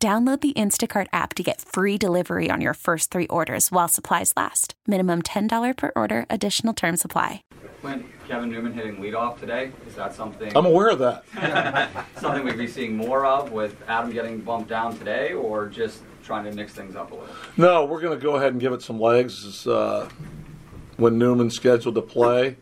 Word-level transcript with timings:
Download 0.00 0.40
the 0.40 0.52
Instacart 0.52 1.08
app 1.12 1.34
to 1.34 1.42
get 1.42 1.60
free 1.60 1.98
delivery 1.98 2.50
on 2.52 2.60
your 2.60 2.74
first 2.74 3.10
three 3.10 3.26
orders 3.26 3.72
while 3.72 3.88
supplies 3.88 4.32
last. 4.36 4.74
Minimum 4.86 5.22
$10 5.22 5.76
per 5.76 5.90
order, 5.96 6.24
additional 6.30 6.72
term 6.72 6.96
supply. 6.96 7.42
Clint, 7.80 8.06
Kevin 8.28 8.48
Newman 8.48 8.72
hitting 8.74 8.98
leadoff 8.98 9.40
today. 9.40 9.72
Is 9.88 9.96
that 9.96 10.14
something 10.14 10.56
I'm 10.56 10.66
aware 10.66 10.90
of 10.90 11.00
that. 11.00 11.90
something 12.16 12.44
we'd 12.44 12.56
be 12.56 12.68
seeing 12.68 12.96
more 12.96 13.26
of 13.26 13.50
with 13.50 13.74
Adam 13.88 14.12
getting 14.12 14.40
bumped 14.40 14.68
down 14.68 14.96
today, 14.96 15.32
or 15.32 15.66
just 15.66 16.02
trying 16.22 16.44
to 16.44 16.52
mix 16.52 16.72
things 16.72 16.94
up 16.94 17.10
a 17.10 17.16
little? 17.16 17.34
No, 17.56 17.84
we're 17.84 18.00
going 18.00 18.16
to 18.16 18.22
go 18.22 18.36
ahead 18.36 18.52
and 18.52 18.60
give 18.60 18.72
it 18.72 18.82
some 18.82 19.00
legs 19.00 19.66
uh, 19.66 20.08
when 20.96 21.18
Newman's 21.18 21.56
scheduled 21.56 21.96
to 21.96 22.02
play. 22.02 22.56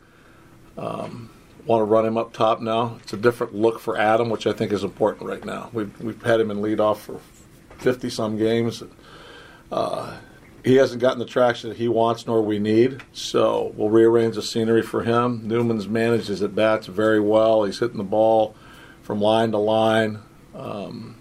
Um, 0.78 1.28
want 1.66 1.80
to 1.80 1.84
run 1.84 2.06
him 2.06 2.16
up 2.16 2.33
top 2.33 2.61
now. 2.61 2.98
It's 3.02 3.12
a 3.12 3.16
different 3.16 3.55
look 3.55 3.80
for 3.80 3.98
Adam, 3.98 4.30
which 4.30 4.47
I 4.47 4.52
think 4.52 4.73
is 4.73 4.84
important 4.84 5.29
right 5.29 5.45
now. 5.45 5.70
We've, 5.73 6.01
we've 6.01 6.23
had 6.23 6.41
him 6.41 6.51
in 6.51 6.59
leadoff 6.59 6.98
for 6.98 7.20
50 7.79 8.09
some 8.09 8.39
games. 8.39 8.83
Uh, 9.70 10.16
he 10.65 10.77
hasn't 10.77 11.01
gotten 11.01 11.19
the 11.19 11.27
traction 11.27 11.70
that 11.70 11.79
he 11.79 11.89
wants 11.89 12.27
nor 12.27 12.42
we 12.42 12.59
need, 12.59 13.03
so 13.12 13.72
we'll 13.77 13.91
rearrange 13.91 14.34
the 14.34 14.42
scenery 14.42 14.83
for 14.83 15.03
him. 15.03 15.47
Newman's 15.47 15.89
managed 15.89 16.28
his 16.28 16.42
at 16.42 16.55
bats 16.55 16.87
very 16.87 17.20
well. 17.20 17.64
He's 17.64 17.78
hitting 17.78 17.98
the 17.98 18.05
ball 18.05 18.56
from 19.03 19.20
line 19.20 19.53
to 19.53 19.59
line. 19.59 20.20
Um, 20.55 21.17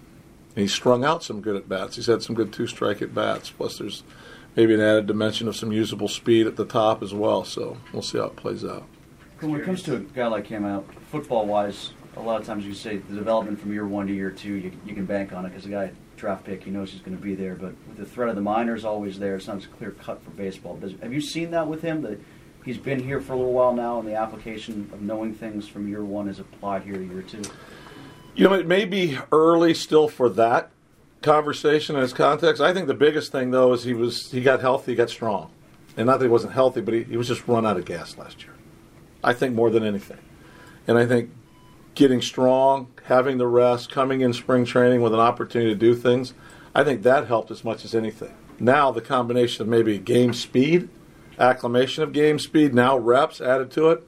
he's 0.55 0.73
strung 0.73 1.03
out 1.03 1.23
some 1.23 1.41
good 1.41 1.55
at 1.55 1.69
bats. 1.69 1.95
He's 1.95 2.07
had 2.07 2.23
some 2.23 2.35
good 2.35 2.53
two 2.53 2.65
strike 2.65 3.01
at 3.01 3.13
bats. 3.13 3.51
Plus, 3.51 3.77
there's 3.77 4.03
maybe 4.55 4.73
an 4.73 4.81
added 4.81 5.05
dimension 5.05 5.47
of 5.47 5.55
some 5.55 5.71
usable 5.71 6.07
speed 6.07 6.47
at 6.47 6.55
the 6.55 6.65
top 6.65 7.03
as 7.03 7.13
well. 7.13 7.43
So 7.43 7.77
we'll 7.93 8.01
see 8.01 8.17
how 8.17 8.25
it 8.25 8.35
plays 8.35 8.65
out. 8.65 8.87
When 9.39 9.59
it 9.59 9.65
comes 9.65 9.83
to 9.83 9.95
a 9.95 9.99
guy 9.99 10.27
like 10.27 10.47
him, 10.47 10.65
uh, 10.65 10.77
out 10.77 10.85
football 11.11 11.45
wise, 11.45 11.91
a 12.15 12.21
lot 12.21 12.39
of 12.39 12.47
times 12.47 12.65
you 12.65 12.73
say 12.73 12.97
the 12.97 13.15
development 13.15 13.59
from 13.59 13.73
year 13.73 13.85
one 13.85 14.07
to 14.07 14.13
year 14.13 14.31
two, 14.31 14.53
you, 14.53 14.71
you 14.85 14.95
can 14.95 15.05
bank 15.05 15.33
on 15.33 15.45
it 15.45 15.49
because 15.49 15.65
the 15.65 15.71
guy 15.71 15.91
draft 16.15 16.45
pick, 16.45 16.63
he 16.63 16.71
knows 16.71 16.91
he's 16.91 17.01
going 17.01 17.15
to 17.15 17.21
be 17.21 17.35
there. 17.35 17.55
But 17.55 17.73
with 17.87 17.97
the 17.97 18.05
threat 18.05 18.29
of 18.29 18.35
the 18.35 18.41
minors 18.41 18.85
always 18.85 19.19
there, 19.19 19.35
it's 19.35 19.47
not 19.47 19.57
as 19.57 19.67
clear 19.67 19.91
cut 19.91 20.23
for 20.23 20.31
baseball. 20.31 20.77
Does, 20.77 20.93
have 21.01 21.13
you 21.13 21.21
seen 21.21 21.51
that 21.51 21.67
with 21.67 21.81
him? 21.81 22.01
That 22.01 22.19
he's 22.63 22.77
been 22.77 23.03
here 23.03 23.19
for 23.19 23.33
a 23.33 23.35
little 23.35 23.53
while 23.53 23.73
now, 23.73 23.99
and 23.99 24.07
the 24.07 24.15
application 24.15 24.89
of 24.93 25.01
knowing 25.01 25.33
things 25.33 25.67
from 25.67 25.87
year 25.87 26.03
one 26.03 26.29
is 26.29 26.39
applied 26.39 26.83
here 26.83 26.95
to 26.95 27.05
year 27.05 27.21
two. 27.21 27.43
You 28.35 28.47
know, 28.49 28.53
it 28.53 28.67
may 28.67 28.85
be 28.85 29.17
early 29.31 29.73
still 29.73 30.07
for 30.07 30.29
that 30.29 30.71
conversation 31.21 31.95
in 31.95 32.03
its 32.03 32.13
context. 32.13 32.61
I 32.61 32.73
think 32.73 32.87
the 32.87 32.93
biggest 32.93 33.31
thing 33.31 33.51
though 33.51 33.73
is 33.73 33.83
he 33.83 33.93
was 33.93 34.31
he 34.31 34.41
got 34.41 34.61
healthy, 34.61 34.93
he 34.93 34.95
got 34.95 35.09
strong, 35.09 35.51
and 35.97 36.05
not 36.05 36.19
that 36.19 36.25
he 36.25 36.29
wasn't 36.29 36.53
healthy, 36.53 36.81
but 36.81 36.93
he, 36.93 37.03
he 37.03 37.17
was 37.17 37.27
just 37.27 37.47
run 37.47 37.65
out 37.65 37.77
of 37.77 37.85
gas 37.85 38.17
last 38.17 38.43
year. 38.43 38.54
I 39.25 39.33
think 39.33 39.55
more 39.55 39.69
than 39.69 39.83
anything, 39.83 40.19
and 40.87 40.97
I 40.97 41.05
think 41.05 41.31
getting 41.95 42.21
strong, 42.21 42.87
having 43.05 43.39
the 43.39 43.47
rest, 43.47 43.91
coming 43.91 44.21
in 44.21 44.33
spring 44.33 44.65
training 44.65 45.01
with 45.01 45.13
an 45.13 45.19
opportunity 45.19 45.71
to 45.71 45.79
do 45.79 45.95
things, 45.95 46.33
I 46.75 46.83
think 46.83 47.01
that 47.03 47.25
helped 47.25 47.49
as 47.49 47.63
much 47.63 47.83
as 47.83 47.95
anything. 47.95 48.33
Now 48.59 48.91
the 48.91 49.01
combination 49.01 49.63
of 49.63 49.67
maybe 49.67 49.97
game 49.97 50.33
speed, 50.33 50.89
acclimation 51.39 52.03
of 52.03 52.13
game 52.13 52.37
speed, 52.37 52.73
now 52.73 52.97
reps 52.97 53.41
added 53.41 53.71
to 53.71 53.89
it, 53.89 54.03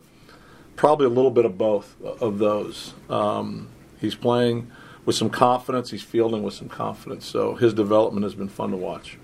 probably 0.76 1.08
a 1.08 1.10
little 1.10 1.32
bit 1.32 1.46
of 1.46 1.58
both 1.58 2.00
of 2.02 2.38
those. 2.38 2.94
Um, 3.10 3.70
he's 4.00 4.16
playing 4.16 4.72
with 5.04 5.16
some 5.16 5.30
confidence. 5.30 5.90
He's 5.90 6.04
fielding 6.04 6.44
with 6.44 6.54
some 6.54 6.70
confidence. 6.70 7.26
So 7.26 7.56
his 7.56 7.74
development 7.74 8.24
has 8.24 8.36
been 8.36 8.50
fun 8.50 8.72
to 8.72 8.78
watch. 8.78 9.18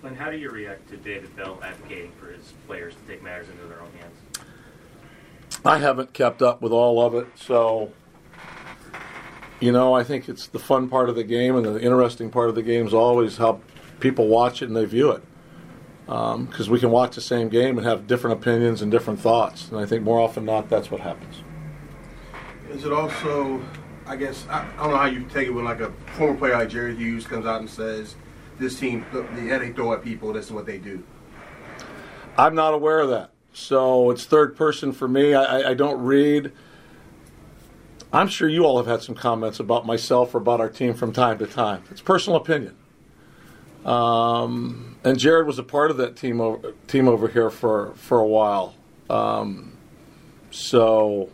Clint, 0.00 0.18
how 0.18 0.30
do 0.30 0.36
you 0.36 0.50
react 0.50 0.90
to 0.90 0.98
David 0.98 1.34
Bell 1.34 1.58
advocating 1.62 2.12
for 2.20 2.26
his 2.26 2.52
players 2.66 2.94
to 2.94 3.00
take 3.10 3.22
matters 3.22 3.48
into 3.48 3.64
their 3.66 3.80
own 3.80 3.90
hands? 3.98 4.16
I 5.64 5.78
haven't 5.78 6.12
kept 6.12 6.42
up 6.42 6.60
with 6.60 6.72
all 6.72 7.00
of 7.04 7.14
it, 7.14 7.26
so 7.36 7.92
you 9.60 9.72
know, 9.72 9.94
I 9.94 10.04
think 10.04 10.28
it's 10.28 10.46
the 10.48 10.58
fun 10.58 10.88
part 10.88 11.08
of 11.08 11.14
the 11.14 11.24
game, 11.24 11.56
and 11.56 11.64
the 11.64 11.80
interesting 11.80 12.28
part 12.30 12.50
of 12.50 12.54
the 12.54 12.62
game 12.62 12.86
is 12.86 12.92
always 12.92 13.38
how 13.38 13.60
people 13.98 14.28
watch 14.28 14.60
it 14.60 14.66
and 14.66 14.76
they 14.76 14.84
view 14.84 15.10
it. 15.10 15.22
Because 16.04 16.66
um, 16.66 16.72
we 16.72 16.78
can 16.78 16.90
watch 16.90 17.14
the 17.14 17.22
same 17.22 17.48
game 17.48 17.78
and 17.78 17.86
have 17.86 18.06
different 18.06 18.38
opinions 18.38 18.82
and 18.82 18.90
different 18.90 19.20
thoughts, 19.20 19.70
and 19.70 19.78
I 19.78 19.86
think 19.86 20.02
more 20.02 20.20
often 20.20 20.44
than 20.44 20.54
not, 20.54 20.68
that's 20.68 20.90
what 20.90 21.00
happens. 21.00 21.36
Is 22.70 22.84
it 22.84 22.92
also, 22.92 23.62
I 24.06 24.16
guess, 24.16 24.46
I, 24.50 24.68
I 24.76 24.82
don't 24.82 24.90
know 24.90 24.98
how 24.98 25.06
you 25.06 25.24
take 25.32 25.48
it 25.48 25.50
when 25.50 25.64
like 25.64 25.80
a 25.80 25.90
former 26.18 26.36
player 26.36 26.58
like 26.58 26.68
Jared 26.68 26.98
Hughes 26.98 27.26
comes 27.26 27.46
out 27.46 27.60
and 27.60 27.70
says, 27.70 28.16
"This 28.58 28.78
team, 28.78 29.06
the, 29.12 29.22
the 29.22 29.58
they 29.58 29.72
throw 29.72 29.94
at 29.94 30.04
people. 30.04 30.32
This 30.34 30.46
is 30.46 30.52
what 30.52 30.66
they 30.66 30.76
do." 30.76 31.02
I'm 32.36 32.54
not 32.54 32.74
aware 32.74 33.00
of 33.00 33.08
that. 33.10 33.33
So 33.54 34.10
it's 34.10 34.24
third 34.24 34.56
person 34.56 34.92
for 34.92 35.06
me. 35.06 35.32
I, 35.32 35.70
I, 35.70 35.74
don't 35.74 36.02
read. 36.02 36.50
I'm 38.12 38.26
sure 38.26 38.48
you 38.48 38.64
all 38.64 38.78
have 38.78 38.86
had 38.86 39.00
some 39.00 39.14
comments 39.14 39.60
about 39.60 39.86
myself 39.86 40.34
or 40.34 40.38
about 40.38 40.60
our 40.60 40.68
team 40.68 40.92
from 40.92 41.12
time 41.12 41.38
to 41.38 41.46
time. 41.46 41.84
It's 41.92 42.00
personal 42.00 42.36
opinion. 42.36 42.76
Um, 43.84 44.96
and 45.04 45.16
Jared 45.16 45.46
was 45.46 45.60
a 45.60 45.62
part 45.62 45.92
of 45.92 45.98
that 45.98 46.16
team 46.16 46.40
over, 46.40 46.72
team 46.88 47.06
over 47.06 47.28
here 47.28 47.48
for, 47.48 47.94
for 47.94 48.18
a 48.18 48.26
while. 48.26 48.74
Um, 49.08 49.78
so 50.50 51.30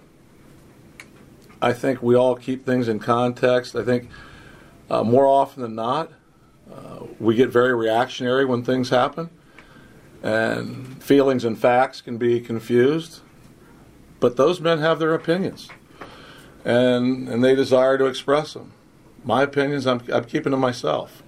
I 1.62 1.72
think 1.72 2.02
we 2.02 2.16
all 2.16 2.36
keep 2.36 2.66
things 2.66 2.88
in 2.88 2.98
context. 2.98 3.74
I 3.74 3.82
think 3.82 4.10
uh, 4.90 5.02
more 5.04 5.26
often 5.26 5.62
than 5.62 5.74
not, 5.74 6.12
uh, 6.70 7.06
we 7.18 7.34
get 7.34 7.48
very 7.48 7.74
reactionary 7.74 8.44
when 8.44 8.62
things 8.62 8.90
happen 8.90 9.30
and 10.22 11.02
feelings 11.02 11.44
and 11.44 11.58
facts 11.58 12.00
can 12.00 12.18
be 12.18 12.40
confused. 12.40 13.20
But 14.18 14.36
those 14.36 14.60
men 14.60 14.78
have 14.80 14.98
their 14.98 15.14
opinions, 15.14 15.68
and 16.64 17.28
and 17.28 17.42
they 17.42 17.54
desire 17.54 17.96
to 17.98 18.06
express 18.06 18.52
them. 18.54 18.72
My 19.24 19.42
opinions, 19.42 19.86
I'm, 19.86 20.02
I'm 20.12 20.24
keeping 20.24 20.52
to 20.52 20.56
myself. 20.56 21.22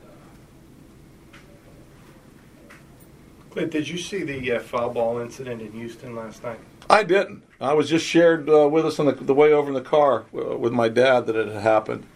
Clint, 3.51 3.71
did 3.71 3.87
you 3.87 3.99
see 3.99 4.23
the 4.23 4.53
uh, 4.53 4.61
foul 4.61 4.91
ball 4.91 5.19
incident 5.19 5.61
in 5.61 5.73
Houston 5.73 6.17
last 6.17 6.43
night? 6.43 6.59
I 6.89 7.03
didn't. 7.03 7.43
I 7.61 7.75
was 7.75 7.89
just 7.89 8.07
shared 8.07 8.49
uh, 8.49 8.67
with 8.69 8.87
us 8.87 8.99
on 8.99 9.07
the, 9.07 9.13
the, 9.13 9.35
way 9.35 9.53
over 9.53 9.69
in 9.69 9.75
the 9.75 9.83
car 9.83 10.25
uh, 10.35 10.57
with 10.57 10.73
my 10.73 10.89
dad 10.89 11.27
that 11.27 11.37
it 11.37 11.49
had 11.49 11.63
happened. 11.63 12.07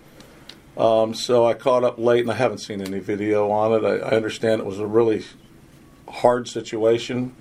Um, 0.78 1.14
so 1.14 1.46
I 1.46 1.52
caught 1.52 1.84
up 1.84 1.98
late, 1.98 2.20
and 2.20 2.30
I 2.30 2.34
haven't 2.34 2.58
seen 2.58 2.80
any 2.80 3.00
video 3.00 3.50
on 3.50 3.72
it. 3.72 3.86
I, 3.86 4.08
I 4.08 4.10
understand 4.16 4.60
it 4.60 4.66
was 4.66 4.78
a 4.78 4.86
really 4.86 5.24
hard 6.08 6.48
situation. 6.48 7.34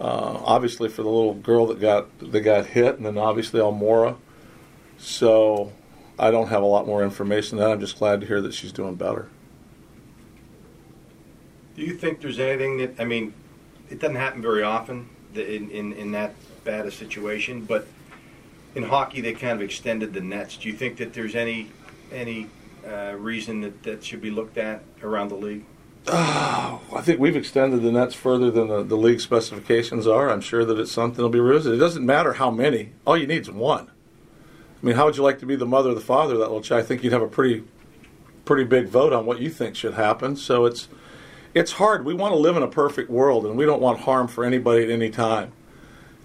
Uh, 0.00 0.40
obviously, 0.44 0.88
for 0.88 1.02
the 1.02 1.08
little 1.08 1.34
girl 1.34 1.66
that 1.66 1.80
got 1.80 2.18
that 2.20 2.40
got 2.40 2.66
hit, 2.66 2.96
and 2.96 3.06
then 3.06 3.18
obviously 3.18 3.60
Almora. 3.60 4.16
So, 4.96 5.72
I 6.18 6.30
don't 6.30 6.48
have 6.48 6.62
a 6.62 6.66
lot 6.66 6.86
more 6.86 7.02
information 7.02 7.58
than 7.58 7.66
that. 7.66 7.72
I'm 7.74 7.80
just 7.80 7.98
glad 7.98 8.20
to 8.20 8.26
hear 8.26 8.40
that 8.40 8.52
she's 8.54 8.72
doing 8.72 8.94
better. 8.94 9.28
Do 11.76 11.82
you 11.82 11.94
think 11.94 12.20
there's 12.20 12.38
anything 12.38 12.78
that 12.78 12.94
I 12.98 13.04
mean? 13.04 13.34
It 13.90 14.00
doesn't 14.00 14.16
happen 14.16 14.42
very 14.42 14.62
often 14.62 15.08
in 15.34 15.70
in, 15.70 15.92
in 15.92 16.12
that 16.12 16.34
bad 16.64 16.86
a 16.86 16.90
situation, 16.90 17.64
but 17.64 17.86
in 18.74 18.82
hockey 18.82 19.20
they 19.20 19.32
kind 19.32 19.52
of 19.52 19.62
extended 19.62 20.12
the 20.12 20.20
nets. 20.20 20.56
Do 20.56 20.68
you 20.68 20.74
think 20.74 20.96
that 20.98 21.12
there's 21.12 21.34
any 21.34 21.70
any 22.12 22.48
uh, 22.86 23.14
reason 23.16 23.60
that 23.62 23.82
that 23.82 24.04
should 24.04 24.20
be 24.20 24.30
looked 24.30 24.58
at 24.58 24.82
around 25.02 25.28
the 25.28 25.36
league? 25.36 25.64
Oh, 26.10 26.80
I 26.94 27.00
think 27.02 27.20
we've 27.20 27.36
extended 27.36 27.82
the 27.82 27.92
nets 27.92 28.14
further 28.14 28.50
than 28.50 28.68
the, 28.68 28.82
the 28.82 28.96
league 28.96 29.20
specifications 29.20 30.06
are. 30.06 30.30
I'm 30.30 30.40
sure 30.40 30.64
that 30.64 30.78
it's 30.78 30.92
something 30.92 31.16
that'll 31.16 31.30
be 31.30 31.40
revisited. 31.40 31.78
It 31.78 31.80
doesn't 31.80 32.04
matter 32.04 32.34
how 32.34 32.50
many. 32.50 32.92
All 33.06 33.16
you 33.16 33.26
need 33.26 33.42
is 33.42 33.50
one. 33.50 33.90
I 34.82 34.86
mean, 34.86 34.96
how 34.96 35.06
would 35.06 35.16
you 35.16 35.22
like 35.22 35.38
to 35.40 35.46
be 35.46 35.56
the 35.56 35.66
mother 35.66 35.90
or 35.90 35.94
the 35.94 36.00
father 36.00 36.34
of 36.34 36.40
that 36.40 36.46
little 36.46 36.62
child? 36.62 36.84
I 36.84 36.86
think 36.86 37.02
you'd 37.02 37.12
have 37.12 37.22
a 37.22 37.28
pretty, 37.28 37.64
pretty 38.44 38.64
big 38.64 38.88
vote 38.88 39.12
on 39.12 39.26
what 39.26 39.40
you 39.40 39.50
think 39.50 39.76
should 39.76 39.94
happen. 39.94 40.36
So 40.36 40.66
it's, 40.66 40.88
it's 41.54 41.72
hard. 41.72 42.04
We 42.04 42.14
want 42.14 42.32
to 42.32 42.38
live 42.38 42.56
in 42.56 42.62
a 42.62 42.68
perfect 42.68 43.10
world, 43.10 43.44
and 43.44 43.56
we 43.56 43.66
don't 43.66 43.82
want 43.82 44.00
harm 44.00 44.28
for 44.28 44.44
anybody 44.44 44.84
at 44.84 44.90
any 44.90 45.10
time. 45.10 45.52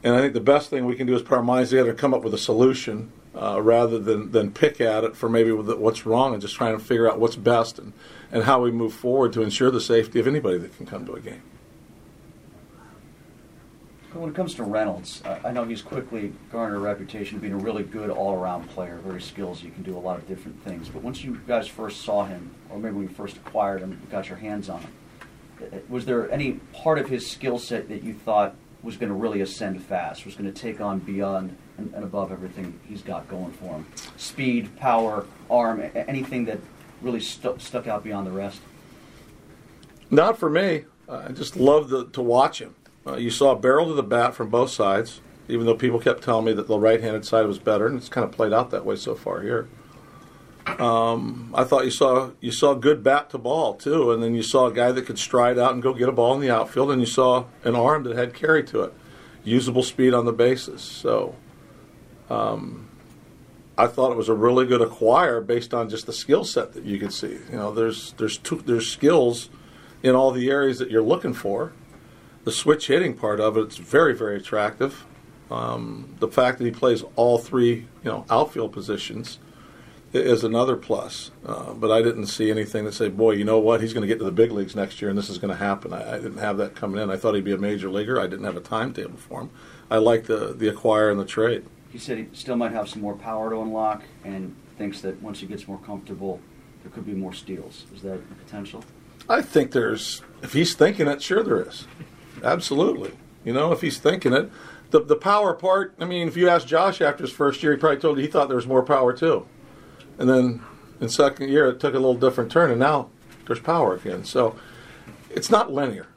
And 0.03 0.15
I 0.15 0.19
think 0.19 0.33
the 0.33 0.41
best 0.41 0.69
thing 0.69 0.85
we 0.85 0.95
can 0.95 1.07
do 1.07 1.15
is 1.15 1.21
put 1.21 1.35
our 1.35 1.43
minds 1.43 1.71
together 1.71 1.91
and 1.91 1.99
come 1.99 2.13
up 2.13 2.23
with 2.23 2.33
a 2.33 2.37
solution 2.37 3.11
uh, 3.35 3.61
rather 3.61 3.99
than, 3.99 4.31
than 4.31 4.51
pick 4.51 4.79
at 4.79 5.03
it 5.03 5.15
for 5.15 5.27
maybe 5.27 5.51
what's 5.51 6.05
wrong 6.05 6.33
and 6.33 6.41
just 6.41 6.55
trying 6.55 6.77
to 6.77 6.83
figure 6.83 7.09
out 7.09 7.19
what's 7.19 7.35
best 7.35 7.79
and, 7.79 7.93
and 8.31 8.43
how 8.43 8.61
we 8.61 8.71
move 8.71 8.93
forward 8.93 9.33
to 9.33 9.41
ensure 9.41 9.71
the 9.71 9.81
safety 9.81 10.19
of 10.19 10.27
anybody 10.27 10.57
that 10.57 10.75
can 10.77 10.85
come 10.85 11.05
to 11.05 11.13
a 11.13 11.19
game. 11.19 11.41
When 14.13 14.29
it 14.29 14.35
comes 14.35 14.53
to 14.55 14.63
Reynolds, 14.63 15.23
I 15.43 15.51
know 15.51 15.63
he's 15.63 15.81
quickly 15.81 16.33
garnered 16.51 16.77
a 16.77 16.79
reputation 16.79 17.37
of 17.37 17.41
being 17.41 17.53
a 17.53 17.57
really 17.57 17.81
good 17.81 18.11
all-around 18.11 18.69
player, 18.69 18.99
very 19.03 19.19
skills. 19.19 19.63
You 19.63 19.71
can 19.71 19.81
do 19.81 19.97
a 19.97 19.99
lot 19.99 20.19
of 20.19 20.27
different 20.27 20.63
things. 20.63 20.87
But 20.87 21.01
once 21.01 21.23
you 21.23 21.41
guys 21.47 21.67
first 21.67 22.03
saw 22.03 22.23
him, 22.23 22.53
or 22.69 22.77
maybe 22.77 22.93
when 22.93 23.07
you 23.07 23.09
first 23.09 23.37
acquired 23.37 23.81
him, 23.81 23.99
got 24.11 24.29
your 24.29 24.37
hands 24.37 24.69
on 24.69 24.81
him, 24.81 24.91
was 25.89 26.05
there 26.05 26.31
any 26.31 26.59
part 26.73 26.99
of 26.99 27.09
his 27.09 27.27
skill 27.27 27.57
set 27.57 27.89
that 27.89 28.03
you 28.03 28.13
thought 28.13 28.55
was 28.83 28.97
going 28.97 29.09
to 29.09 29.15
really 29.15 29.41
ascend 29.41 29.81
fast, 29.81 30.25
was 30.25 30.35
going 30.35 30.51
to 30.51 30.61
take 30.61 30.81
on 30.81 30.99
beyond 30.99 31.55
and, 31.77 31.93
and 31.93 32.03
above 32.03 32.31
everything 32.31 32.79
he's 32.87 33.01
got 33.01 33.27
going 33.29 33.51
for 33.53 33.75
him? 33.75 33.85
Speed, 34.17 34.75
power, 34.75 35.25
arm, 35.49 35.89
anything 35.95 36.45
that 36.45 36.59
really 37.01 37.21
stu- 37.21 37.55
stuck 37.57 37.87
out 37.87 38.03
beyond 38.03 38.27
the 38.27 38.31
rest? 38.31 38.61
Not 40.11 40.37
for 40.37 40.49
me. 40.49 40.85
I 41.09 41.31
just 41.31 41.55
love 41.55 41.89
the, 41.89 42.07
to 42.09 42.21
watch 42.21 42.59
him. 42.59 42.75
Uh, 43.05 43.15
you 43.15 43.29
saw 43.29 43.51
a 43.51 43.55
barrel 43.55 43.87
to 43.87 43.93
the 43.93 44.03
bat 44.03 44.35
from 44.35 44.49
both 44.49 44.69
sides, 44.69 45.21
even 45.47 45.65
though 45.65 45.75
people 45.75 45.99
kept 45.99 46.23
telling 46.23 46.45
me 46.45 46.53
that 46.53 46.67
the 46.67 46.79
right-handed 46.79 47.25
side 47.25 47.45
was 47.45 47.59
better, 47.59 47.87
and 47.87 47.97
it's 47.97 48.09
kind 48.09 48.23
of 48.23 48.31
played 48.31 48.53
out 48.53 48.71
that 48.71 48.85
way 48.85 48.95
so 48.95 49.15
far 49.15 49.41
here. 49.41 49.67
Um, 50.65 51.51
I 51.53 51.63
thought 51.65 51.85
you 51.85 51.91
saw 51.91 52.31
you 52.39 52.51
saw 52.51 52.73
good 52.73 53.03
bat 53.03 53.29
to 53.31 53.37
ball 53.37 53.73
too, 53.73 54.11
and 54.11 54.23
then 54.23 54.33
you 54.33 54.43
saw 54.43 54.67
a 54.67 54.73
guy 54.73 54.91
that 54.91 55.05
could 55.05 55.19
stride 55.19 55.59
out 55.59 55.73
and 55.73 55.83
go 55.83 55.93
get 55.93 56.07
a 56.07 56.11
ball 56.11 56.33
in 56.35 56.41
the 56.41 56.49
outfield, 56.49 56.91
and 56.91 57.01
you 57.01 57.05
saw 57.05 57.45
an 57.63 57.75
arm 57.75 58.03
that 58.03 58.15
had 58.15 58.33
carry 58.33 58.63
to 58.65 58.81
it, 58.83 58.93
usable 59.43 59.83
speed 59.83 60.13
on 60.13 60.25
the 60.25 60.31
bases. 60.31 60.81
So, 60.81 61.35
um, 62.29 62.87
I 63.77 63.87
thought 63.87 64.11
it 64.11 64.17
was 64.17 64.29
a 64.29 64.33
really 64.33 64.65
good 64.65 64.81
acquire 64.81 65.41
based 65.41 65.73
on 65.73 65.89
just 65.89 66.05
the 66.05 66.13
skill 66.13 66.45
set 66.45 66.73
that 66.73 66.85
you 66.85 66.97
could 66.97 67.13
see. 67.13 67.39
You 67.51 67.57
know, 67.57 67.71
there's 67.71 68.13
there's 68.13 68.37
two, 68.37 68.63
there's 68.65 68.89
skills 68.89 69.49
in 70.01 70.15
all 70.15 70.31
the 70.31 70.49
areas 70.49 70.79
that 70.79 70.89
you're 70.89 71.03
looking 71.03 71.33
for. 71.33 71.73
The 72.45 72.51
switch 72.51 72.87
hitting 72.87 73.15
part 73.15 73.39
of 73.41 73.57
it's 73.57 73.77
very 73.77 74.15
very 74.15 74.37
attractive. 74.37 75.05
Um, 75.51 76.15
the 76.19 76.29
fact 76.29 76.57
that 76.59 76.65
he 76.65 76.71
plays 76.71 77.03
all 77.17 77.37
three 77.37 77.87
you 78.03 78.11
know 78.11 78.25
outfield 78.29 78.71
positions 78.71 79.39
is 80.13 80.43
another 80.43 80.75
plus. 80.75 81.31
Uh, 81.45 81.73
but 81.73 81.91
I 81.91 82.01
didn't 82.01 82.27
see 82.27 82.51
anything 82.51 82.85
that 82.85 82.93
say, 82.93 83.09
boy, 83.09 83.31
you 83.31 83.43
know 83.43 83.59
what, 83.59 83.81
he's 83.81 83.93
going 83.93 84.01
to 84.01 84.07
get 84.07 84.19
to 84.19 84.25
the 84.25 84.31
big 84.31 84.51
leagues 84.51 84.75
next 84.75 85.01
year 85.01 85.09
and 85.09 85.17
this 85.17 85.29
is 85.29 85.37
going 85.37 85.51
to 85.51 85.57
happen. 85.57 85.93
I, 85.93 86.15
I 86.15 86.17
didn't 86.17 86.37
have 86.37 86.57
that 86.57 86.75
coming 86.75 87.01
in. 87.01 87.09
I 87.09 87.17
thought 87.17 87.35
he'd 87.35 87.43
be 87.43 87.53
a 87.53 87.57
major 87.57 87.89
leaguer. 87.89 88.19
I 88.19 88.27
didn't 88.27 88.45
have 88.45 88.57
a 88.57 88.61
timetable 88.61 89.17
for 89.17 89.41
him. 89.41 89.49
I 89.89 89.97
like 89.97 90.25
the 90.25 90.53
the 90.53 90.67
acquire 90.67 91.11
and 91.11 91.19
the 91.19 91.25
trade. 91.25 91.65
He 91.91 91.99
said 91.99 92.17
he 92.17 92.27
still 92.33 92.55
might 92.55 92.71
have 92.71 92.89
some 92.89 93.01
more 93.01 93.15
power 93.15 93.49
to 93.51 93.61
unlock 93.61 94.03
and 94.23 94.55
thinks 94.77 95.01
that 95.01 95.21
once 95.21 95.39
he 95.39 95.45
gets 95.45 95.67
more 95.67 95.77
comfortable, 95.79 96.39
there 96.81 96.91
could 96.91 97.05
be 97.05 97.13
more 97.13 97.33
steals. 97.33 97.85
Is 97.93 98.01
that 98.01 98.15
a 98.15 98.35
potential? 98.43 98.83
I 99.29 99.41
think 99.41 99.71
there's, 99.71 100.21
if 100.41 100.53
he's 100.53 100.75
thinking 100.75 101.07
it, 101.07 101.21
sure 101.21 101.43
there 101.43 101.61
is. 101.61 101.87
Absolutely. 102.43 103.11
You 103.45 103.53
know, 103.53 103.71
if 103.71 103.81
he's 103.81 103.99
thinking 103.99 104.33
it. 104.33 104.51
The, 104.89 104.99
the 104.99 105.15
power 105.15 105.53
part, 105.53 105.95
I 105.99 106.05
mean, 106.05 106.27
if 106.27 106.37
you 106.37 106.49
ask 106.49 106.67
Josh 106.67 107.01
after 107.01 107.23
his 107.23 107.31
first 107.31 107.63
year, 107.63 107.71
he 107.71 107.77
probably 107.79 107.99
told 107.99 108.17
you 108.17 108.23
he 108.23 108.29
thought 108.29 108.47
there 108.47 108.57
was 108.57 108.67
more 108.67 108.83
power 108.83 109.13
too. 109.13 109.45
And 110.17 110.29
then 110.29 110.61
in 110.99 111.09
second 111.09 111.49
year, 111.49 111.67
it 111.69 111.79
took 111.79 111.93
a 111.93 111.97
little 111.97 112.15
different 112.15 112.51
turn, 112.51 112.71
and 112.71 112.79
now 112.79 113.09
there's 113.45 113.59
power 113.59 113.95
again. 113.95 114.23
So 114.23 114.55
it's 115.29 115.49
not 115.49 115.71
linear 115.71 116.07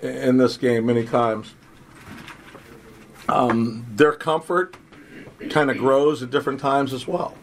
in 0.00 0.36
this 0.38 0.56
game 0.56 0.86
many 0.86 1.04
times. 1.04 1.54
Um, 3.28 3.86
their 3.88 4.12
comfort 4.12 4.76
kind 5.50 5.70
of 5.70 5.78
grows 5.78 6.22
at 6.22 6.30
different 6.30 6.60
times 6.60 6.92
as 6.92 7.06
well. 7.06 7.36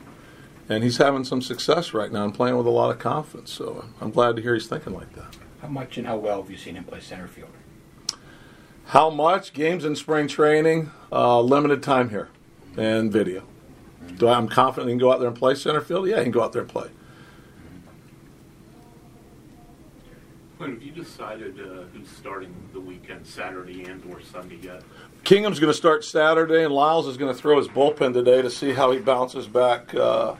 And 0.68 0.84
he's 0.84 0.98
having 0.98 1.24
some 1.24 1.42
success 1.42 1.94
right 1.94 2.12
now 2.12 2.26
and 2.26 2.34
playing 2.34 2.58
with 2.58 2.68
a 2.68 2.72
lot 2.72 2.92
of 2.92 3.00
confidence. 3.00 3.52
So 3.52 3.86
I'm 4.00 4.12
glad 4.12 4.36
to 4.36 4.42
hear 4.42 4.54
he's 4.54 4.68
thinking 4.68 4.94
like 4.94 5.14
that. 5.16 5.36
How 5.62 5.68
much 5.68 5.98
and 5.98 6.06
how 6.06 6.18
well 6.18 6.42
have 6.42 6.52
you 6.52 6.58
seen 6.58 6.76
him 6.76 6.84
play 6.84 7.00
center 7.00 7.28
field? 7.28 7.50
How 8.86 9.10
much? 9.10 9.54
Games 9.54 9.86
in 9.86 9.96
spring 9.96 10.28
training, 10.28 10.92
uh, 11.12 11.42
limited 11.42 11.84
time 11.84 12.10
here, 12.10 12.30
and 12.78 13.12
video. 13.12 13.44
Do 14.18 14.28
I, 14.28 14.38
I'm 14.38 14.48
confident 14.48 14.90
he 14.90 14.94
can 14.94 15.00
go 15.00 15.12
out 15.12 15.20
there 15.20 15.28
and 15.28 15.38
play 15.38 15.56
center 15.56 15.82
field? 15.82 16.08
Yeah, 16.08 16.18
he 16.18 16.24
can 16.24 16.32
go 16.32 16.44
out 16.44 16.54
there 16.54 16.62
and 16.62 16.70
play. 16.70 16.90
When 20.58 20.74
have 20.74 20.84
you 20.84 20.92
decided 20.92 21.58
uh, 21.62 21.84
who's 21.94 22.10
starting 22.10 22.54
the 22.74 22.82
weekend, 22.82 23.26
Saturday 23.26 23.86
and 23.86 24.04
or 24.12 24.22
Sunday 24.22 24.60
yet? 24.62 24.84
Kingham's 25.24 25.58
going 25.58 25.72
to 25.72 25.78
start 25.78 26.04
Saturday, 26.04 26.66
and 26.66 26.74
Lyles 26.74 27.08
is 27.08 27.16
going 27.16 27.34
to 27.34 27.40
throw 27.40 27.58
his 27.58 27.70
bullpen 27.70 28.14
today 28.14 28.42
to 28.42 28.50
see 28.50 28.74
how 28.74 28.92
he 28.92 29.00
bounces 29.00 29.48
back, 29.48 29.96
uh, 29.96 30.36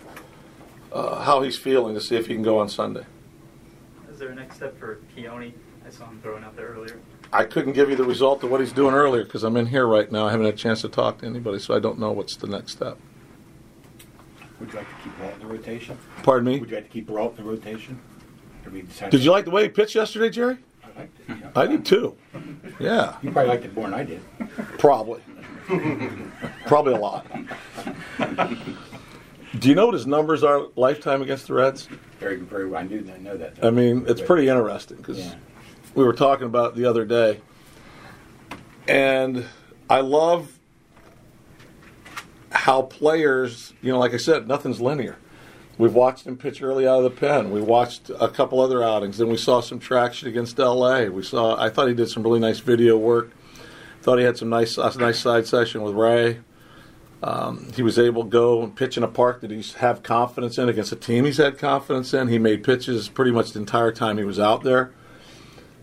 uh, 0.92 1.24
how 1.24 1.42
he's 1.42 1.58
feeling, 1.58 1.96
to 1.96 2.02
see 2.02 2.18
if 2.18 2.28
he 2.28 2.34
can 2.34 2.44
go 2.44 2.60
on 2.60 2.68
Sunday. 2.68 3.06
Is 4.12 4.20
there 4.20 4.30
a 4.30 4.36
next 4.36 4.58
step 4.58 4.78
for 4.78 5.00
Keone? 5.16 5.54
I 5.88 5.90
saw 5.90 6.10
him 6.10 6.20
throwing 6.22 6.44
out 6.44 6.58
there 6.58 6.68
earlier. 6.68 7.00
I 7.32 7.46
couldn't 7.46 7.72
give 7.72 7.90
you 7.90 7.96
the 7.96 8.04
result 8.04 8.44
of 8.44 8.52
what 8.52 8.60
he's 8.60 8.74
doing 8.74 8.94
earlier 8.94 9.24
because 9.24 9.44
I'm 9.44 9.56
in 9.56 9.68
here 9.68 9.88
right 9.88 10.12
now. 10.12 10.28
I 10.28 10.32
haven't 10.32 10.48
had 10.48 10.56
a 10.56 10.58
chance 10.58 10.82
to 10.82 10.90
talk 10.90 11.20
to 11.20 11.28
anybody, 11.28 11.60
so 11.60 11.74
I 11.74 11.80
don't 11.80 11.98
know 11.98 12.12
what's 12.12 12.36
the 12.36 12.48
next 12.48 12.74
step. 12.74 12.98
Would 14.60 14.70
you 14.72 14.76
like 14.76 14.88
to 14.88 15.04
keep 15.04 15.18
Brault 15.18 15.34
in 15.36 15.40
the 15.40 15.46
rotation? 15.48 15.98
Pardon 16.24 16.46
me? 16.54 16.60
Would 16.60 16.70
you 16.70 16.76
like 16.76 16.86
to 16.86 16.92
keep 16.92 17.08
Brault 17.08 17.38
in 17.38 17.44
the 17.46 17.50
rotation? 17.50 18.00
Did 19.10 19.24
you 19.24 19.32
like 19.32 19.46
the 19.46 19.52
way 19.52 19.64
he 19.64 19.70
pitched 19.70 19.96
yesterday, 19.96 20.30
Jerry? 20.30 20.58
I 20.84 21.00
liked 21.00 21.20
it. 21.20 21.38
yeah. 21.42 21.50
I 21.56 21.66
did 21.66 21.86
too. 21.86 22.16
Yeah, 22.80 23.16
You 23.22 23.32
probably 23.32 23.50
liked 23.50 23.66
it 23.66 23.74
more 23.74 23.86
than 23.90 23.94
I 23.96 24.04
did. 24.04 24.22
probably. 24.78 25.22
probably 26.68 26.94
a 26.94 26.98
lot. 26.98 27.26
Do 29.60 29.68
you 29.70 29.76
know 29.76 29.86
what 29.88 29.94
his 29.96 30.06
numbers 30.06 30.44
are 30.44 30.68
lifetime 30.76 31.22
against 31.22 31.48
the 31.48 31.54
Reds? 31.54 31.88
Very, 32.20 32.36
very. 32.38 32.68
well. 32.68 32.82
I 32.82 32.84
knew. 32.84 33.10
I 33.14 33.18
know 33.18 33.38
that. 33.38 33.64
I 33.64 33.70
mean, 33.72 34.06
it's 34.08 34.22
pretty 34.22 34.48
interesting 34.48 34.98
because 34.98 35.20
Yeah. 35.20 35.34
we 35.96 36.04
were 36.04 36.14
talking 36.14 36.46
about 36.46 36.72
it 36.74 36.76
the 36.76 36.86
other 36.86 37.06
day, 37.06 37.40
and 38.88 39.46
I 39.90 40.02
love 40.02 40.59
how 42.52 42.84
players, 42.84 43.74
you 43.82 43.92
know, 43.92 44.00
like 44.00 44.14
I 44.14 44.18
said, 44.18 44.48
nothing's 44.48 44.82
linear. 44.82 45.18
We've 45.78 45.94
watched 45.94 46.28
him 46.28 46.36
pitch 46.36 46.62
early 46.62 46.86
out 46.86 46.98
of 46.98 47.04
the 47.04 47.10
pen. 47.10 47.52
We 47.52 47.62
watched 47.62 48.10
a 48.20 48.28
couple 48.28 48.60
other 48.60 48.84
outings. 48.84 49.18
Then 49.18 49.30
we 49.30 49.38
saw 49.38 49.62
some 49.62 49.80
traction 49.80 50.28
against 50.28 50.60
LA. 50.60 51.06
We 51.06 51.24
saw. 51.24 51.58
I 51.58 51.70
thought 51.70 51.88
he 51.88 51.94
did 51.94 52.10
some 52.10 52.22
really 52.22 52.40
nice 52.40 52.60
video 52.60 52.98
work. 52.98 53.32
Thought 54.02 54.20
he 54.20 54.26
had 54.26 54.38
some 54.38 54.50
nice, 54.50 54.78
nice 54.78 55.20
side 55.20 55.48
session 55.48 55.82
with 55.82 55.94
Ray. 55.94 56.40
Um, 57.22 57.72
he 57.76 57.82
was 57.82 58.00
able 58.00 58.24
to 58.24 58.30
go 58.30 58.64
and 58.64 58.74
pitch 58.76 58.96
in 58.96 59.04
a 59.04 59.08
park 59.08 59.42
that 59.42 59.52
he's 59.52 59.74
have 59.76 60.04
confidence 60.04 60.58
in 60.58 60.70
against 60.70 60.94
a 60.94 60.96
team 60.96 61.26
he's 61.26 61.38
had 61.38 61.58
confidence 61.58 62.14
in. 62.14 62.30
He 62.30 62.40
made 62.40 62.64
pitches 62.64 63.10
pretty 63.10 63.32
much 63.32 63.52
the 63.52 63.60
entire 63.60 63.92
time 63.92 64.18
he 64.18 64.24
was 64.24 64.40
out 64.40 64.64
there. 64.64 64.94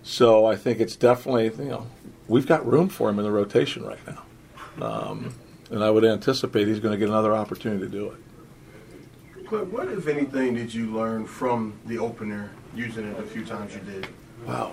So 0.02 0.46
I 0.46 0.56
think 0.56 0.80
it's 0.80 0.96
definitely 0.96 1.64
you 1.64 1.70
know 1.70 1.86
we've 2.26 2.46
got 2.46 2.66
room 2.66 2.88
for 2.88 3.10
him 3.10 3.18
in 3.18 3.24
the 3.24 3.30
rotation 3.30 3.84
right 3.84 3.98
now, 4.06 4.86
um, 4.86 5.34
and 5.70 5.82
I 5.82 5.90
would 5.90 6.04
anticipate 6.04 6.66
he's 6.66 6.80
going 6.80 6.92
to 6.92 6.98
get 6.98 7.08
another 7.08 7.34
opportunity 7.34 7.84
to 7.84 7.90
do 7.90 8.10
it. 8.10 9.46
Clint, 9.46 9.72
what, 9.72 9.88
if 9.88 10.08
anything, 10.08 10.54
did 10.54 10.74
you 10.74 10.86
learn 10.86 11.24
from 11.24 11.74
the 11.86 11.98
opener 11.98 12.50
using 12.74 13.06
it 13.06 13.18
a 13.18 13.22
few 13.22 13.44
times 13.44 13.74
you 13.74 13.80
did? 13.80 14.08
Wow. 14.44 14.72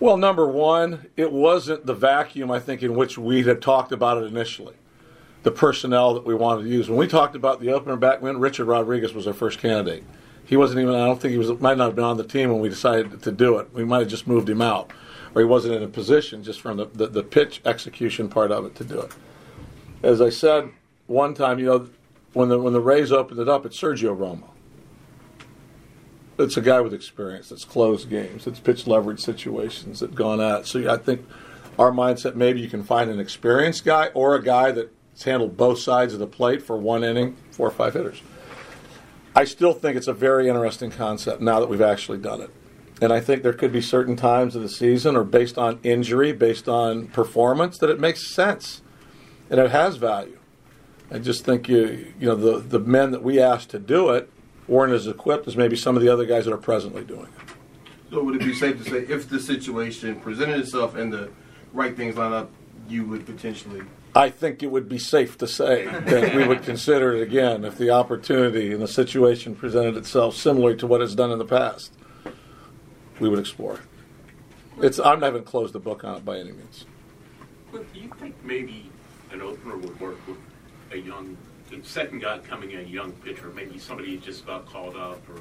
Well, 0.00 0.16
number 0.16 0.46
one, 0.46 1.06
it 1.16 1.32
wasn't 1.32 1.86
the 1.86 1.94
vacuum 1.94 2.50
I 2.50 2.60
think 2.60 2.82
in 2.82 2.94
which 2.94 3.16
we 3.16 3.44
had 3.44 3.62
talked 3.62 3.92
about 3.92 4.22
it 4.22 4.26
initially. 4.26 4.74
The 5.42 5.52
personnel 5.52 6.12
that 6.14 6.26
we 6.26 6.34
wanted 6.34 6.64
to 6.64 6.68
use. 6.68 6.88
When 6.88 6.98
we 6.98 7.06
talked 7.06 7.36
about 7.36 7.60
the 7.60 7.72
opener 7.72 7.96
backman, 7.96 8.40
Richard 8.40 8.64
Rodriguez 8.64 9.14
was 9.14 9.26
our 9.26 9.32
first 9.32 9.60
candidate. 9.60 10.02
He 10.44 10.56
wasn't 10.56 10.80
even. 10.80 10.94
I 10.94 11.06
don't 11.06 11.20
think 11.20 11.32
he 11.32 11.38
was. 11.38 11.48
Might 11.60 11.78
not 11.78 11.86
have 11.86 11.94
been 11.96 12.04
on 12.04 12.16
the 12.16 12.24
team 12.24 12.50
when 12.50 12.60
we 12.60 12.68
decided 12.68 13.22
to 13.22 13.32
do 13.32 13.58
it. 13.58 13.72
We 13.72 13.84
might 13.84 14.00
have 14.00 14.08
just 14.08 14.26
moved 14.26 14.48
him 14.48 14.60
out, 14.60 14.92
or 15.34 15.42
he 15.42 15.46
wasn't 15.46 15.74
in 15.74 15.82
a 15.82 15.88
position 15.88 16.42
just 16.42 16.60
from 16.60 16.76
the, 16.76 16.86
the, 16.86 17.06
the 17.06 17.22
pitch 17.22 17.60
execution 17.64 18.28
part 18.28 18.50
of 18.50 18.64
it 18.64 18.74
to 18.76 18.84
do 18.84 19.00
it. 19.00 19.12
As 20.02 20.20
I 20.20 20.30
said 20.30 20.70
one 21.06 21.34
time, 21.34 21.58
you 21.58 21.66
know, 21.66 21.88
when 22.32 22.48
the 22.48 22.58
when 22.58 22.72
the 22.72 22.80
Rays 22.80 23.12
opened 23.12 23.40
it 23.40 23.48
up, 23.48 23.64
it's 23.66 23.80
Sergio 23.80 24.16
Romo 24.16 24.50
it's 26.38 26.56
a 26.56 26.60
guy 26.60 26.80
with 26.80 26.92
experience 26.92 27.48
that's 27.48 27.64
closed 27.64 28.10
games, 28.10 28.44
that's 28.44 28.60
pitched 28.60 28.86
leverage 28.86 29.20
situations, 29.20 30.00
that 30.00 30.14
gone 30.14 30.40
at. 30.40 30.66
So 30.66 30.90
I 30.90 30.96
think 30.96 31.26
our 31.78 31.90
mindset 31.90 32.34
maybe 32.34 32.60
you 32.60 32.68
can 32.68 32.82
find 32.82 33.10
an 33.10 33.20
experienced 33.20 33.84
guy 33.84 34.08
or 34.08 34.34
a 34.34 34.42
guy 34.42 34.72
that's 34.72 35.22
handled 35.24 35.56
both 35.56 35.78
sides 35.78 36.12
of 36.12 36.18
the 36.18 36.26
plate 36.26 36.62
for 36.62 36.76
one 36.76 37.04
inning, 37.04 37.36
four 37.50 37.68
or 37.68 37.72
five 37.72 37.94
hitters. 37.94 38.20
I 39.34 39.44
still 39.44 39.72
think 39.72 39.96
it's 39.96 40.08
a 40.08 40.14
very 40.14 40.48
interesting 40.48 40.90
concept 40.90 41.42
now 41.42 41.60
that 41.60 41.68
we've 41.68 41.82
actually 41.82 42.18
done 42.18 42.40
it. 42.40 42.50
And 43.02 43.12
I 43.12 43.20
think 43.20 43.42
there 43.42 43.52
could 43.52 43.72
be 43.72 43.82
certain 43.82 44.16
times 44.16 44.56
of 44.56 44.62
the 44.62 44.70
season 44.70 45.16
or 45.16 45.24
based 45.24 45.58
on 45.58 45.78
injury, 45.82 46.32
based 46.32 46.68
on 46.68 47.08
performance, 47.08 47.76
that 47.78 47.90
it 47.90 48.00
makes 48.00 48.34
sense. 48.34 48.80
And 49.50 49.60
it 49.60 49.70
has 49.70 49.96
value. 49.96 50.38
I 51.10 51.18
just 51.18 51.44
think 51.44 51.68
you 51.68 52.12
you 52.18 52.26
know 52.26 52.34
the, 52.34 52.58
the 52.58 52.80
men 52.80 53.12
that 53.12 53.22
we 53.22 53.40
asked 53.40 53.70
to 53.70 53.78
do 53.78 54.10
it 54.10 54.30
weren't 54.66 54.92
as 54.92 55.06
equipped 55.06 55.46
as 55.46 55.56
maybe 55.56 55.76
some 55.76 55.96
of 55.96 56.02
the 56.02 56.08
other 56.08 56.24
guys 56.24 56.44
that 56.44 56.52
are 56.52 56.58
presently 56.58 57.04
doing 57.04 57.26
it. 57.26 57.54
So 58.10 58.22
would 58.22 58.36
it 58.36 58.44
be 58.44 58.54
safe 58.54 58.82
to 58.82 58.90
say 58.90 58.98
if 59.12 59.28
the 59.28 59.40
situation 59.40 60.20
presented 60.20 60.58
itself 60.60 60.94
and 60.96 61.12
the 61.12 61.30
right 61.72 61.96
things 61.96 62.16
line 62.16 62.32
up, 62.32 62.50
you 62.88 63.04
would 63.04 63.26
potentially? 63.26 63.82
I 64.14 64.30
think 64.30 64.62
it 64.62 64.70
would 64.70 64.88
be 64.88 64.98
safe 64.98 65.36
to 65.38 65.46
say 65.46 65.84
that 65.84 66.34
we 66.34 66.46
would 66.46 66.62
consider 66.62 67.14
it 67.14 67.22
again 67.22 67.64
if 67.64 67.76
the 67.76 67.90
opportunity 67.90 68.72
and 68.72 68.80
the 68.80 68.88
situation 68.88 69.54
presented 69.54 69.96
itself 69.96 70.34
similar 70.34 70.74
to 70.76 70.86
what 70.86 71.02
it's 71.02 71.14
done 71.14 71.30
in 71.30 71.38
the 71.38 71.44
past. 71.44 71.92
We 73.20 73.28
would 73.28 73.38
explore. 73.38 73.80
It's 74.80 74.98
I 74.98 75.10
haven't 75.10 75.24
having 75.24 75.44
closed 75.44 75.72
the 75.72 75.80
book 75.80 76.04
on 76.04 76.16
it 76.16 76.24
by 76.24 76.38
any 76.38 76.52
means. 76.52 76.86
Clint, 77.70 77.92
do 77.92 78.00
you 78.00 78.10
think 78.18 78.34
maybe 78.44 78.90
an 79.32 79.42
opener 79.42 79.76
would 79.76 79.98
work 80.00 80.16
with 80.26 80.38
a 80.92 80.98
young, 80.98 81.36
the 81.70 81.82
second 81.82 82.20
guy 82.20 82.38
coming 82.38 82.72
in, 82.72 82.80
a 82.80 82.82
young 82.82 83.12
pitcher, 83.12 83.48
maybe 83.54 83.78
somebody 83.78 84.16
just 84.18 84.46
got 84.46 84.66
called 84.66 84.96
up 84.96 85.28
or, 85.28 85.40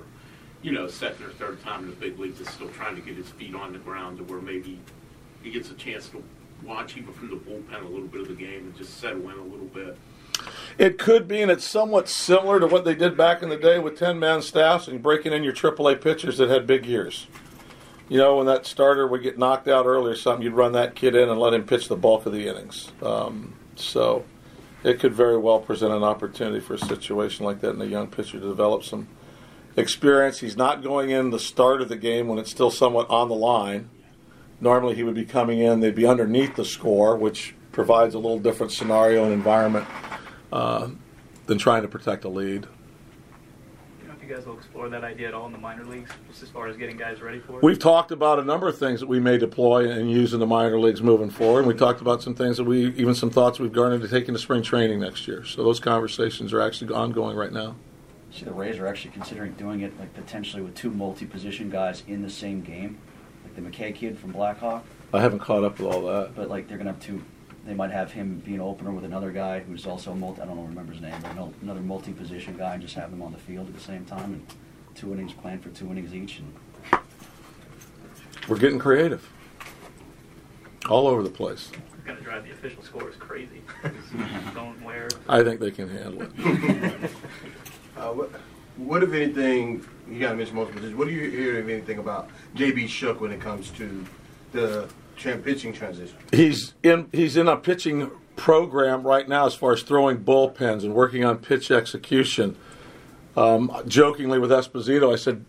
you 0.61 0.71
know, 0.71 0.87
second 0.87 1.25
or 1.25 1.29
third 1.29 1.61
time 1.63 1.83
in 1.83 1.89
the 1.89 1.95
big 1.95 2.19
leagues 2.19 2.39
is 2.39 2.49
still 2.49 2.69
trying 2.69 2.95
to 2.95 3.01
get 3.01 3.15
his 3.15 3.29
feet 3.29 3.53
on 3.55 3.73
the 3.73 3.79
ground 3.79 4.17
to 4.17 4.23
where 4.23 4.41
maybe 4.41 4.79
he 5.43 5.51
gets 5.51 5.69
a 5.69 5.75
chance 5.75 6.09
to 6.09 6.23
watch 6.63 6.97
even 6.97 7.13
from 7.13 7.29
the 7.29 7.35
bullpen 7.35 7.81
a 7.83 7.87
little 7.87 8.07
bit 8.07 8.21
of 8.21 8.27
the 8.27 8.33
game 8.33 8.59
and 8.59 8.75
just 8.75 8.99
settle 8.99 9.29
in 9.29 9.37
a 9.37 9.43
little 9.43 9.67
bit? 9.67 9.97
It 10.77 10.97
could 10.97 11.27
be, 11.27 11.41
and 11.41 11.49
it's 11.49 11.63
somewhat 11.63 12.09
similar 12.09 12.59
to 12.59 12.67
what 12.67 12.83
they 12.83 12.95
did 12.95 13.15
back 13.15 13.41
in 13.41 13.49
the 13.49 13.57
day 13.57 13.79
with 13.79 13.97
10 13.97 14.19
man 14.19 14.41
staffs 14.41 14.87
and 14.87 15.01
breaking 15.01 15.31
in 15.31 15.43
your 15.43 15.53
AAA 15.53 16.01
pitchers 16.01 16.37
that 16.37 16.49
had 16.49 16.67
big 16.67 16.85
years. 16.85 17.27
You 18.09 18.17
know, 18.17 18.37
when 18.37 18.45
that 18.47 18.65
starter 18.65 19.07
would 19.07 19.23
get 19.23 19.37
knocked 19.37 19.67
out 19.67 19.85
early 19.85 20.11
or 20.11 20.15
something, 20.15 20.43
you'd 20.43 20.53
run 20.53 20.73
that 20.73 20.95
kid 20.95 21.15
in 21.15 21.29
and 21.29 21.39
let 21.39 21.53
him 21.53 21.63
pitch 21.63 21.87
the 21.87 21.95
bulk 21.95 22.25
of 22.25 22.33
the 22.33 22.47
innings. 22.47 22.91
Um, 23.01 23.53
so 23.75 24.25
it 24.83 24.99
could 24.99 25.13
very 25.13 25.37
well 25.37 25.59
present 25.59 25.93
an 25.93 26.03
opportunity 26.03 26.59
for 26.59 26.75
a 26.75 26.79
situation 26.79 27.45
like 27.45 27.61
that 27.61 27.71
in 27.71 27.81
a 27.81 27.85
young 27.85 28.07
pitcher 28.07 28.39
to 28.39 28.47
develop 28.47 28.83
some 28.83 29.07
experience. 29.75 30.39
He's 30.39 30.57
not 30.57 30.83
going 30.83 31.09
in 31.09 31.31
the 31.31 31.39
start 31.39 31.81
of 31.81 31.89
the 31.89 31.97
game 31.97 32.27
when 32.27 32.37
it's 32.37 32.51
still 32.51 32.71
somewhat 32.71 33.09
on 33.09 33.29
the 33.29 33.35
line. 33.35 33.89
Normally, 34.61 34.95
he 34.95 35.03
would 35.03 35.15
be 35.15 35.25
coming 35.25 35.59
in, 35.59 35.79
they'd 35.79 35.95
be 35.95 36.05
underneath 36.05 36.55
the 36.55 36.63
score, 36.65 37.17
which 37.17 37.55
provides 37.71 38.15
a 38.15 38.19
little 38.19 38.39
different 38.39 38.71
scenario 38.71 39.25
and 39.25 39.33
environment 39.33 39.85
uh, 40.53 40.87
than 41.45 41.57
trying 41.57 41.81
to 41.81 41.87
protect 41.87 42.23
a 42.23 42.29
lead. 42.29 42.67
You 44.25 44.31
know 44.31 44.37
if 44.37 44.39
you 44.39 44.43
guys 44.43 44.45
will 44.47 44.57
explore 44.57 44.89
that 44.89 45.03
idea 45.03 45.27
at 45.27 45.33
all 45.35 45.45
in 45.45 45.51
the 45.51 45.59
minor 45.59 45.85
leagues, 45.85 46.09
just 46.27 46.41
as 46.41 46.49
far 46.49 46.67
as 46.67 46.77
getting 46.77 46.97
guys 46.97 47.21
ready 47.21 47.39
for 47.39 47.57
it. 47.57 47.63
We've 47.63 47.77
talked 47.77 48.11
about 48.11 48.39
a 48.39 48.43
number 48.43 48.67
of 48.67 48.75
things 48.75 48.99
that 48.99 49.05
we 49.05 49.19
may 49.19 49.37
deploy 49.37 49.89
and 49.89 50.09
use 50.09 50.33
in 50.33 50.39
the 50.39 50.47
minor 50.47 50.79
leagues 50.79 51.03
moving 51.03 51.29
forward. 51.29 51.59
And 51.59 51.67
we 51.67 51.75
talked 51.75 52.01
about 52.01 52.23
some 52.23 52.33
things 52.33 52.57
that 52.57 52.63
we, 52.63 52.87
even 52.95 53.13
some 53.13 53.29
thoughts 53.29 53.59
we've 53.59 53.71
garnered 53.71 54.01
to 54.01 54.07
take 54.07 54.27
into 54.27 54.39
spring 54.39 54.63
training 54.63 54.99
next 54.99 55.27
year. 55.27 55.45
So 55.45 55.63
those 55.63 55.79
conversations 55.79 56.53
are 56.53 56.61
actually 56.61 56.91
ongoing 56.91 57.37
right 57.37 57.53
now. 57.53 57.75
See, 58.31 58.45
the 58.45 58.51
Rays 58.51 58.79
are 58.79 58.87
actually 58.87 59.11
considering 59.11 59.53
doing 59.53 59.81
it 59.81 59.97
like 59.99 60.13
potentially 60.15 60.63
with 60.63 60.73
two 60.73 60.89
multi-position 60.89 61.69
guys 61.69 62.01
in 62.07 62.23
the 62.23 62.29
same 62.29 62.61
game, 62.61 62.97
like 63.43 63.55
the 63.55 63.61
McKay 63.61 63.93
kid 63.93 64.17
from 64.17 64.31
Blackhawk. 64.31 64.83
I 65.13 65.21
haven't 65.21 65.39
caught 65.39 65.63
up 65.63 65.77
with 65.77 65.93
all 65.93 66.01
that. 66.07 66.33
But 66.35 66.49
like 66.49 66.67
they're 66.67 66.79
gonna 66.79 66.93
have 66.93 66.99
two. 66.99 67.23
They 67.65 67.73
might 67.73 67.91
have 67.91 68.11
him 68.11 68.41
be 68.45 68.53
an 68.53 68.61
opener 68.61 68.91
with 68.91 69.03
another 69.05 69.31
guy 69.31 69.59
who's 69.59 69.87
also 69.87 70.11
a 70.11 70.15
multi. 70.15 70.41
I 70.41 70.45
don't 70.45 70.55
know, 70.55 70.63
remember 70.63 70.93
his 70.93 71.01
name, 71.01 71.15
but 71.21 71.31
ano- 71.31 71.53
another 71.63 71.81
multi-position 71.81 72.57
guy, 72.57 72.73
and 72.73 72.81
just 72.81 72.93
have 72.95 73.09
them 73.09 73.23
on 73.23 73.31
the 73.31 73.39
field 73.39 73.67
at 73.67 73.73
the 73.73 73.81
same 73.81 74.05
time, 74.05 74.33
and 74.33 74.45
two 74.93 75.11
innings 75.11 75.33
planned 75.33 75.63
for 75.63 75.69
two 75.69 75.89
innings 75.89 76.13
each. 76.13 76.39
And 76.39 77.01
We're 78.47 78.59
getting 78.59 78.77
creative 78.77 79.27
all 80.89 81.07
over 81.07 81.23
the 81.23 81.29
place. 81.29 81.71
It's 81.73 82.05
gonna 82.05 82.21
drive 82.21 82.43
the 82.43 82.51
official 82.51 82.83
scores 82.83 83.15
crazy. 83.15 83.63
Don't 84.53 84.79
wear. 84.83 85.09
I 85.27 85.43
think 85.43 85.59
they 85.59 85.71
can 85.71 85.89
handle 85.89 86.21
it. 86.21 87.11
Uh, 87.97 88.09
what, 88.11 88.29
what, 88.75 89.03
if 89.03 89.13
anything, 89.13 89.81
you 90.09 90.19
got 90.19 90.31
to 90.31 90.35
mention 90.35 90.53
multiple 90.53 90.75
positions, 90.81 90.97
what 90.99 91.07
do 91.07 91.13
you 91.13 91.29
hear 91.29 91.59
of 91.59 91.69
anything 91.69 91.97
about 91.97 92.29
JB 92.57 92.89
Shuck 92.89 93.21
when 93.21 93.31
it 93.31 93.39
comes 93.39 93.71
to 93.71 94.05
the 94.51 94.59
tran 94.59 94.89
pitching 95.15 95.73
transition? 95.73 96.15
He's 96.31 96.73
in 96.83 97.07
he's 97.11 97.37
in 97.37 97.47
a 97.47 97.57
pitching 97.57 98.11
program 98.35 99.03
right 99.03 99.27
now 99.27 99.45
as 99.45 99.55
far 99.55 99.73
as 99.73 99.81
throwing 99.81 100.17
bullpens 100.17 100.83
and 100.83 100.93
working 100.93 101.23
on 101.23 101.37
pitch 101.37 101.71
execution. 101.71 102.57
Um, 103.37 103.71
jokingly 103.87 104.39
with 104.39 104.51
Esposito, 104.51 105.11
I 105.11 105.17
said, 105.17 105.45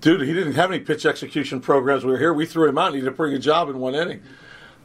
"Dude, 0.00 0.22
he 0.22 0.32
didn't 0.32 0.54
have 0.54 0.70
any 0.70 0.80
pitch 0.80 1.04
execution 1.06 1.60
programs. 1.60 2.04
We 2.04 2.12
were 2.12 2.18
here. 2.18 2.32
We 2.32 2.46
threw 2.46 2.68
him 2.68 2.78
out. 2.78 2.88
and 2.88 2.96
He 2.96 3.00
did 3.00 3.08
a 3.08 3.12
pretty 3.12 3.34
good 3.34 3.42
job 3.42 3.68
in 3.68 3.78
one 3.78 3.94
inning." 3.94 4.22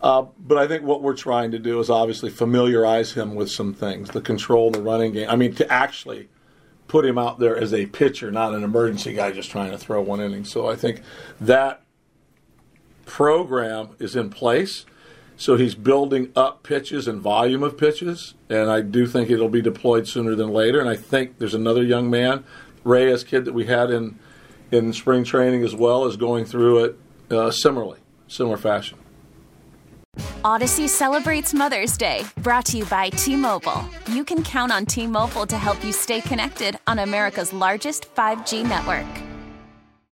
Uh, 0.02 0.26
but 0.40 0.58
I 0.58 0.68
think 0.68 0.84
what 0.84 1.02
we're 1.02 1.16
trying 1.16 1.52
to 1.52 1.60
do 1.60 1.80
is 1.80 1.90
obviously 1.90 2.30
familiarize 2.30 3.14
him 3.14 3.36
with 3.36 3.52
some 3.52 3.74
things, 3.74 4.10
the 4.12 4.22
control 4.22 4.72
the 4.72 4.82
running 4.82 5.12
game. 5.12 5.30
I 5.30 5.36
mean, 5.36 5.54
to 5.56 5.72
actually 5.72 6.30
put 6.88 7.06
him 7.06 7.18
out 7.18 7.40
there 7.40 7.58
as 7.58 7.74
a 7.74 7.86
pitcher, 7.86 8.32
not 8.32 8.54
an 8.54 8.64
emergency 8.64 9.14
guy 9.14 9.32
just 9.32 9.50
trying 9.52 9.72
to 9.72 9.78
throw 9.78 10.02
one 10.02 10.22
inning. 10.22 10.46
So 10.46 10.68
I 10.68 10.76
think 10.76 11.02
that 11.42 11.82
program 13.10 13.90
is 14.00 14.16
in 14.16 14.30
place. 14.30 14.86
So 15.36 15.56
he's 15.56 15.74
building 15.74 16.32
up 16.36 16.64
pitches 16.64 17.08
and 17.08 17.22
volume 17.22 17.64
of 17.64 17.78
pitches, 17.78 18.36
and 18.50 18.70
I 18.70 18.82
do 18.82 19.08
think 19.08 19.30
it'll 19.30 19.50
be 19.50 19.62
deployed 19.62 20.06
sooner 20.06 20.36
than 20.36 20.50
later. 20.50 20.82
And 20.82 20.90
I 20.90 20.98
think 20.98 21.38
there's 21.38 21.54
another 21.54 21.82
young 21.82 22.10
man, 22.10 22.44
Reyes 22.84 23.24
kid 23.24 23.46
that 23.46 23.54
we 23.54 23.66
had 23.66 23.90
in 23.90 24.20
in 24.72 24.94
spring 24.94 25.24
training 25.24 25.64
as 25.64 25.74
well, 25.74 26.06
is 26.06 26.18
going 26.18 26.46
through 26.46 26.84
it 26.84 27.00
uh, 27.32 27.50
similarly, 27.50 28.00
similar 28.28 28.58
fashion. 28.58 29.00
Odyssey 30.44 30.88
celebrates 30.88 31.54
Mother's 31.54 31.98
Day, 31.98 32.26
brought 32.38 32.66
to 32.66 32.78
you 32.78 32.86
by 32.86 33.10
T 33.10 33.36
Mobile. 33.36 33.84
You 34.08 34.26
can 34.26 34.44
count 34.44 34.72
on 34.74 34.86
T 34.86 35.08
Mobile 35.08 35.48
to 35.48 35.58
help 35.58 35.84
you 35.84 35.94
stay 35.94 36.20
connected 36.22 36.78
on 36.86 37.00
America's 37.00 37.54
largest 37.54 38.14
5G 38.14 38.68
network. 38.68 39.29